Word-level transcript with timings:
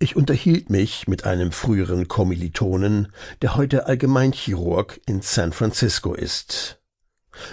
Ich 0.00 0.14
unterhielt 0.14 0.70
mich 0.70 1.08
mit 1.08 1.24
einem 1.24 1.50
früheren 1.50 2.06
Kommilitonen, 2.06 3.12
der 3.42 3.56
heute 3.56 3.86
Allgemeinchirurg 3.86 5.00
in 5.06 5.22
San 5.22 5.52
Francisco 5.52 6.14
ist. 6.14 6.80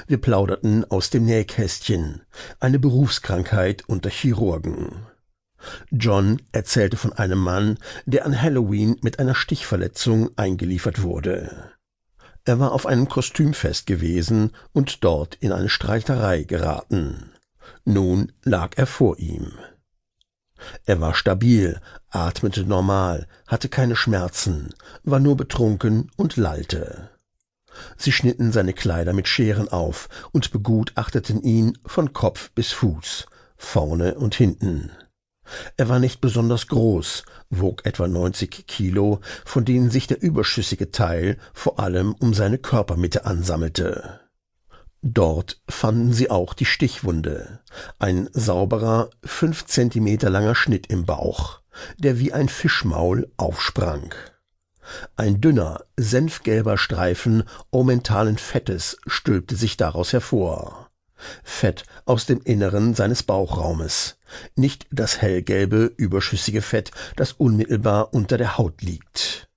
Wir 0.06 0.22
plauderten 0.22 0.86
aus 0.92 1.10
dem 1.10 1.26
Nähkästchen, 1.26 2.22
eine 2.60 2.78
Berufskrankheit 2.78 3.84
unter 3.88 4.12
Chirurgen. 4.12 5.08
John 5.90 6.40
erzählte 6.52 6.98
von 6.98 7.14
einem 7.14 7.40
Mann, 7.40 7.80
der 8.06 8.28
an 8.28 8.40
Halloween 8.40 8.98
mit 9.02 9.18
einer 9.18 9.34
Stichverletzung 9.34 10.30
eingeliefert 10.36 11.02
wurde. 11.02 11.72
Er 12.44 12.60
war 12.60 12.74
auf 12.74 12.86
einem 12.86 13.10
Kostümfest 13.10 13.88
gewesen 13.88 14.52
und 14.72 15.04
dort 15.04 15.34
in 15.40 15.52
eine 15.52 15.70
Streiterei 15.70 16.44
geraten. 16.44 17.32
Nun 17.86 18.34
lag 18.44 18.74
er 18.76 18.86
vor 18.86 19.18
ihm. 19.18 19.54
Er 20.86 21.02
war 21.02 21.16
stabil, 21.16 21.80
atmete 22.10 22.64
normal, 22.64 23.28
hatte 23.48 23.70
keine 23.70 23.96
Schmerzen, 23.96 24.70
war 25.04 25.20
nur 25.20 25.36
betrunken 25.36 26.12
und 26.16 26.38
lallte. 26.38 27.10
Sie 27.98 28.12
schnitten 28.12 28.52
seine 28.52 28.74
Kleider 28.74 29.14
mit 29.14 29.28
Scheren 29.28 29.68
auf 29.68 30.10
und 30.32 30.52
begutachteten 30.52 31.42
ihn 31.42 31.78
von 31.86 32.14
Kopf 32.14 32.52
bis 32.52 32.72
Fuß, 32.72 33.26
vorne 33.58 34.16
und 34.16 34.36
hinten. 34.36 34.92
Er 35.78 35.90
war 35.90 36.00
nicht 36.00 36.22
besonders 36.22 36.68
groß, 36.68 37.24
wog 37.50 37.86
etwa 37.86 38.08
90 38.08 38.66
Kilo, 38.68 39.20
von 39.44 39.66
denen 39.66 39.90
sich 39.92 40.08
der 40.08 40.22
überschüssige 40.22 40.92
Teil 40.92 41.38
vor 41.54 41.80
allem 41.80 42.16
um 42.16 42.34
seine 42.34 42.58
Körpermitte 42.58 43.26
ansammelte. 43.26 44.25
Dort 45.08 45.62
fanden 45.70 46.14
sie 46.14 46.32
auch 46.32 46.56
die 46.56 46.66
Stichwunde, 46.66 47.60
ein 48.00 48.28
sauberer, 48.34 49.12
fünf 49.24 49.66
Zentimeter 49.68 50.32
langer 50.32 50.56
Schnitt 50.56 50.88
im 50.88 51.06
Bauch, 51.06 51.60
der 52.00 52.18
wie 52.18 52.34
ein 52.34 52.50
Fischmaul 52.50 53.32
aufsprang. 53.38 54.16
Ein 55.16 55.42
dünner, 55.42 55.86
senfgelber 55.96 56.80
Streifen 56.80 57.44
omentalen 57.70 58.40
Fettes 58.40 58.98
stülpte 59.06 59.56
sich 59.56 59.78
daraus 59.78 60.12
hervor. 60.12 60.90
Fett 61.44 61.86
aus 62.06 62.26
dem 62.26 62.42
Inneren 62.42 62.96
seines 62.96 63.22
Bauchraumes, 63.22 64.18
nicht 64.56 64.88
das 64.90 65.22
hellgelbe, 65.22 65.94
überschüssige 65.98 66.64
Fett, 66.64 66.90
das 67.16 67.32
unmittelbar 67.34 68.12
unter 68.12 68.40
der 68.40 68.58
Haut 68.58 68.82
liegt. 68.82 69.50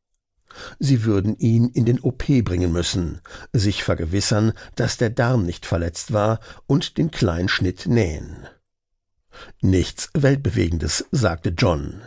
Sie 0.79 1.05
würden 1.05 1.37
ihn 1.39 1.69
in 1.69 1.85
den 1.85 2.01
OP 2.01 2.25
bringen 2.45 2.73
müssen, 2.73 3.21
sich 3.53 3.85
vergewissern, 3.85 4.53
dass 4.77 4.97
der 4.97 5.11
Darm 5.11 5.45
nicht 5.45 5.67
verletzt 5.67 6.13
war 6.13 6.41
und 6.67 6.99
den 6.99 7.11
Kleinschnitt 7.11 7.87
nähen. 7.87 8.47
Nichts 9.61 10.11
Weltbewegendes, 10.15 11.05
sagte 11.11 11.51
John. 11.51 12.03